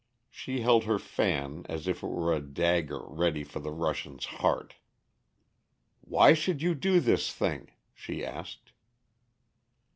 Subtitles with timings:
[0.31, 4.73] She held her fan as if it were a dagger ready for the Russian's heart.
[5.99, 8.71] "Why should you do this thing?" she asked.